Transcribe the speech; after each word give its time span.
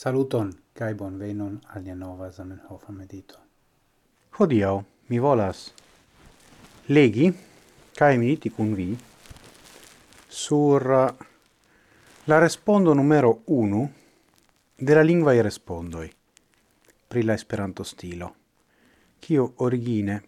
Saluton, 0.00 0.48
cae 0.72 0.94
al 0.96 1.82
nia 1.82 1.94
nova 1.94 2.30
Zamenhofa 2.32 2.90
medito. 2.90 3.38
Hodiau, 4.38 4.82
mi 5.08 5.18
volas 5.18 5.74
legi, 6.86 7.28
cae 7.92 8.16
mediti 8.16 8.48
cun 8.48 8.72
vi, 8.72 8.96
sur 10.26 10.88
uh, 10.88 11.26
la 12.24 12.38
respondo 12.38 12.94
numero 12.94 13.42
1 13.44 13.92
la 14.94 15.02
lingua 15.02 15.34
i 15.34 15.42
respondoi, 15.42 16.10
pri 17.06 17.22
la 17.22 17.34
esperanto 17.34 17.82
stilo, 17.82 18.34
cio 19.18 19.52
origine 19.56 20.22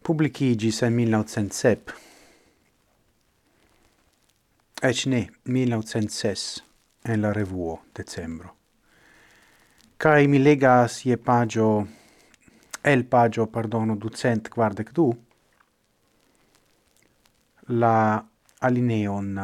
publicigis 0.00 0.82
en 0.82 0.94
1907, 0.94 1.94
ec 4.80 5.06
ne, 5.06 5.28
1906, 5.42 6.70
en 7.04 7.20
la 7.20 7.32
revuo 7.32 7.84
decembro. 7.94 8.56
Cai 9.96 10.26
mi 10.26 10.38
legas 10.38 11.04
je 11.04 11.16
pagio, 11.16 11.86
el 12.82 13.04
pagio, 13.04 13.46
pardono, 13.46 13.96
ducent 13.96 14.48
quardec 14.48 14.92
du, 14.92 15.08
la 17.66 18.24
alineon 18.58 19.38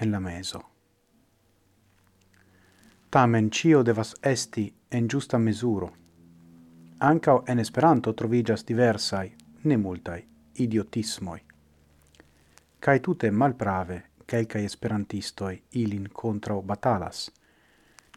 en 0.00 0.10
la 0.10 0.20
meso. 0.20 0.62
Tamen 3.10 3.50
cio 3.50 3.82
devas 3.82 4.16
esti 4.20 4.74
en 4.90 5.06
giusta 5.08 5.38
mesuro. 5.38 5.92
Ancao 6.98 7.44
en 7.46 7.58
Esperanto 7.58 8.14
trovigas 8.14 8.64
diversai, 8.64 9.36
ne 9.62 9.76
multai, 9.76 10.26
idiotismoi. 10.54 11.40
Cai 12.78 13.00
tute 13.00 13.30
malprave 13.30 14.13
quelcae 14.30 14.64
esperantistoi 14.64 15.62
ilin 15.72 16.08
contra 16.22 16.60
batalas, 16.62 17.30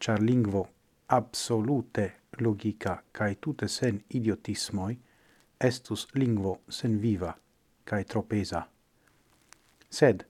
char 0.00 0.20
lingvo 0.22 0.68
absolute 1.08 2.12
logica 2.40 3.02
cae 3.12 3.34
tute 3.40 3.68
sen 3.68 4.04
idiotismoi 4.14 4.98
estus 5.60 6.06
lingvo 6.14 6.60
sen 6.68 7.00
viva 7.02 7.34
cae 7.84 8.04
tropesa. 8.04 8.62
Sed, 9.90 10.24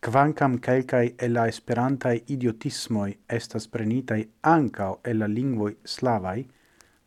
quancam 0.00 0.58
quelcae 0.58 1.14
el 1.18 1.34
la 1.34 1.46
esperantae 1.46 2.22
idiotismoi 2.28 3.18
estas 3.28 3.68
prenitai 3.68 4.28
ancao 4.42 5.00
el 5.04 5.18
la 5.18 5.28
lingvoi 5.28 5.76
slavai, 5.84 6.46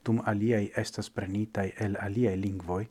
dum 0.06 0.22
aliei 0.26 0.72
estas 0.78 1.10
prenitai 1.10 1.74
el 1.80 1.98
aliei 2.00 2.38
lingvoi, 2.42 2.86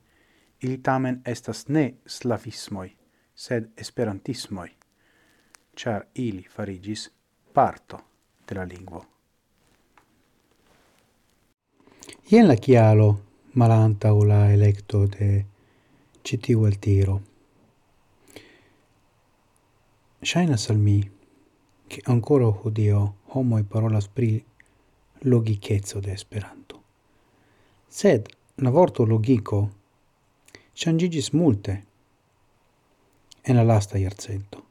il 0.62 0.78
tamen 0.83 1.23
estas 1.27 1.69
ne 1.69 1.95
slavismoi, 2.06 2.91
sed 3.34 3.70
esperantismoi 3.77 4.81
char 5.77 6.06
ili 6.15 6.42
farigis 6.42 7.11
parto 7.53 7.98
de 8.48 8.55
la 8.55 8.65
lingvo. 8.65 9.05
Ien 12.31 12.48
la 12.48 12.56
chialo 12.56 13.19
malanta 13.55 14.12
o 14.12 14.25
la 14.25 14.53
electo 14.53 15.06
de 15.06 15.45
citiu 16.25 16.67
el 16.67 16.79
tiro. 16.79 17.20
Shaina 20.23 20.56
salmi 20.56 21.11
che 21.89 22.01
ancora 22.05 22.47
hodio 22.47 23.14
homo 23.34 23.59
e 23.59 23.64
parolas 23.64 24.09
pri 24.09 24.45
logichezzo 25.25 26.01
de 26.01 26.12
Esperanto. 26.12 26.83
Sed 27.89 28.29
na 28.55 28.70
vorto 28.70 29.05
logico 29.05 29.70
changigis 30.73 31.33
multe 31.33 31.84
en 33.42 33.57
la 33.57 33.62
lasta 33.62 33.98
iarcento 33.98 34.61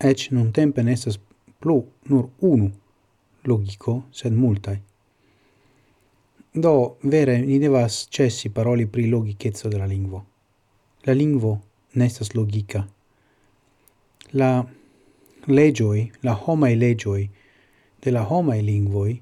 ec 0.00 0.30
nun 0.32 0.52
tempe 0.52 0.82
nestas 0.82 1.18
plu 1.60 1.84
nur 2.08 2.30
unu 2.40 2.70
logico, 3.44 4.04
sed 4.10 4.32
multae. 4.32 4.80
Do, 6.52 6.96
vere, 7.02 7.38
ni 7.40 7.58
devas 7.58 8.06
cessi 8.10 8.50
paroli 8.50 8.86
pri 8.86 9.08
logicezzo 9.08 9.68
della 9.68 9.86
lingvo. 9.86 10.24
La 11.02 11.12
lingvo 11.12 11.60
nestas 11.92 12.32
logica. 12.32 12.86
La 14.30 14.66
legioi, 15.46 16.10
la 16.20 16.34
homae 16.44 16.74
legioi, 16.74 17.30
de 18.02 18.10
la 18.10 18.26
homae 18.28 18.62
lingvoi, 18.62 19.20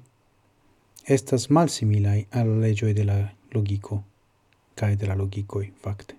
estas 1.03 1.47
malsimilai 1.49 2.27
alla 2.29 2.55
legioi 2.55 2.93
de 2.93 3.03
la 3.03 3.17
logico, 3.51 4.03
cae 4.75 4.95
de 4.95 5.05
la 5.05 5.15
logicoi, 5.15 5.71
facte 5.75 6.18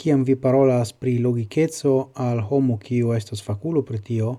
kiam 0.00 0.24
vi 0.24 0.34
parolas 0.36 0.92
pri 0.96 1.18
logicezo 1.20 2.10
al 2.14 2.38
homo 2.40 2.78
kiu 2.80 3.12
estas 3.12 3.42
faculo 3.44 3.82
pri 3.84 3.98
tio, 4.00 4.30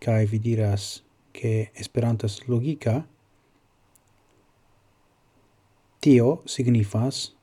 kai 0.00 0.24
vi 0.26 0.38
diras 0.38 1.02
che 1.32 1.70
estas 1.74 2.48
logica, 2.48 3.04
tio 6.00 6.42
signifas 6.46 7.34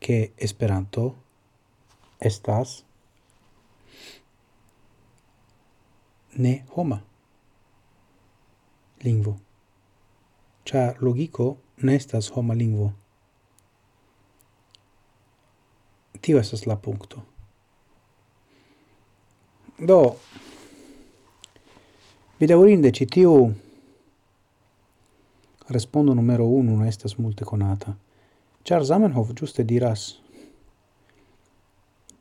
che 0.00 0.32
esperanto 0.36 1.14
estas 2.18 2.84
ne 6.36 6.64
homa 6.74 7.02
lingvo. 9.04 9.36
Cia 10.64 10.94
logico 11.00 11.56
nestas 11.76 12.30
homa 12.30 12.54
lingvo. 12.54 13.01
tio 16.22 16.38
esas 16.38 16.64
la 16.66 16.76
punkto. 16.76 17.24
Do, 19.78 20.16
vidaurinde 22.38 22.92
ci 22.94 23.06
tiu 23.06 23.50
respondo 25.66 26.14
numero 26.14 26.46
unu 26.46 26.76
non 26.76 26.86
estas 26.86 27.18
multe 27.18 27.44
conata. 27.44 27.96
Char 28.62 28.84
Zamenhof 28.84 29.32
giuste 29.32 29.64
diras 29.64 30.20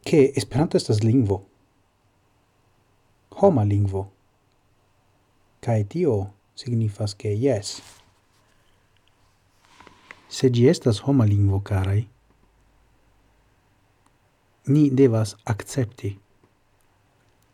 che 0.03 0.31
Esperanto 0.35 0.78
estas 0.78 1.03
lingvo, 1.03 1.45
homa 3.29 3.63
lingvo, 3.63 4.11
cae 5.59 5.84
tio 5.88 6.34
signifas 6.56 7.16
che 7.16 7.29
yes. 7.29 7.81
Se 10.28 10.50
gi 10.50 10.67
estas 10.67 11.00
homa 11.06 11.25
lingvo, 11.25 11.61
carai, 11.61 12.07
ni 14.66 14.89
devas 14.89 15.35
accepti 15.44 16.19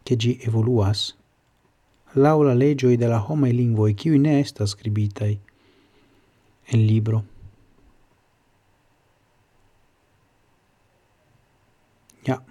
che 0.04 0.16
gi 0.16 0.40
evoluas 0.42 1.16
laula 2.14 2.54
legioi 2.54 2.98
de 2.98 3.08
la 3.08 3.20
homai 3.20 3.54
lingvoi 3.54 3.94
qui 3.96 4.20
ne 4.20 4.40
estas 4.40 4.70
scribitai 4.70 5.40
en 6.68 6.86
libro. 6.86 7.24
Ja. 12.26 12.44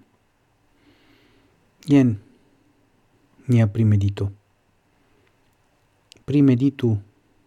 Ien 1.87 2.17
nia 3.47 3.67
primedito. 3.67 4.33
Primeditu 6.25 6.99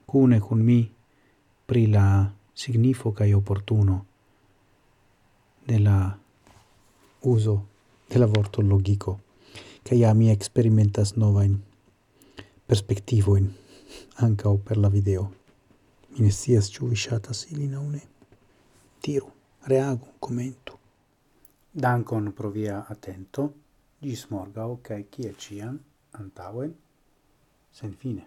cune 0.05 0.39
cun 0.39 0.61
mi 0.63 0.91
pri 1.65 1.87
la 1.87 2.31
signifo 2.53 3.11
cae 3.11 3.33
opportuno 3.33 4.05
de 5.65 5.79
la 5.79 6.17
uso 7.21 7.67
de 8.07 8.19
la 8.19 8.25
vorto 8.25 8.61
logico, 8.61 9.19
che 9.83 9.95
ja 9.95 10.13
mi 10.13 10.29
experimentas 10.29 11.13
in 11.15 11.59
perspectivoin, 12.65 13.55
o 14.43 14.57
per 14.57 14.77
la 14.77 14.89
video. 14.89 15.31
Mi 16.09 16.21
ne 16.21 16.31
sias 16.31 16.69
ciu 16.69 16.87
visciata 16.87 17.33
shatas 17.33 17.51
ilin. 17.51 18.01
Tiru, 18.99 19.31
reagu, 19.61 20.07
commento 20.19 20.79
Dankon 21.71 22.33
pro 22.33 22.49
via 22.49 22.85
attento, 22.89 23.53
gis 24.01 24.25
morgao, 24.29 24.79
cae 24.81 25.05
cia 25.11 25.33
cian, 25.37 25.79
antauen, 26.11 26.73
sen 27.71 27.93
fine. 27.93 28.25